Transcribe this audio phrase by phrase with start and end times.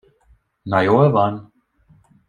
[0.65, 1.53] Na jól van!